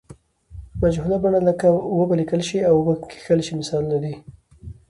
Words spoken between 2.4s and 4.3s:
شي او و به کښل شي مثالونه دي.